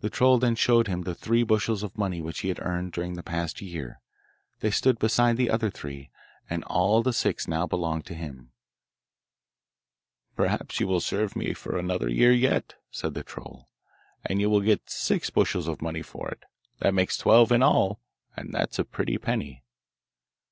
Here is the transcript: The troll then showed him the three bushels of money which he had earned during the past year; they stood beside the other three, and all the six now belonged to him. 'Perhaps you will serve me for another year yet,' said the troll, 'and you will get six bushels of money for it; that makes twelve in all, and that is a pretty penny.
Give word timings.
The 0.00 0.10
troll 0.10 0.38
then 0.38 0.54
showed 0.54 0.86
him 0.86 1.02
the 1.02 1.12
three 1.12 1.42
bushels 1.42 1.82
of 1.82 1.98
money 1.98 2.20
which 2.22 2.38
he 2.42 2.48
had 2.50 2.60
earned 2.62 2.92
during 2.92 3.14
the 3.14 3.22
past 3.24 3.60
year; 3.60 4.00
they 4.60 4.70
stood 4.70 5.00
beside 5.00 5.36
the 5.36 5.50
other 5.50 5.70
three, 5.70 6.12
and 6.48 6.62
all 6.66 7.02
the 7.02 7.12
six 7.12 7.48
now 7.48 7.66
belonged 7.66 8.06
to 8.06 8.14
him. 8.14 8.52
'Perhaps 10.36 10.78
you 10.78 10.86
will 10.86 11.00
serve 11.00 11.34
me 11.34 11.52
for 11.52 11.76
another 11.76 12.08
year 12.08 12.30
yet,' 12.30 12.74
said 12.92 13.14
the 13.14 13.24
troll, 13.24 13.68
'and 14.24 14.40
you 14.40 14.48
will 14.48 14.60
get 14.60 14.88
six 14.88 15.30
bushels 15.30 15.66
of 15.66 15.82
money 15.82 16.00
for 16.02 16.28
it; 16.28 16.44
that 16.78 16.94
makes 16.94 17.16
twelve 17.16 17.50
in 17.50 17.60
all, 17.60 18.00
and 18.36 18.54
that 18.54 18.70
is 18.70 18.78
a 18.78 18.84
pretty 18.84 19.18
penny. 19.18 19.64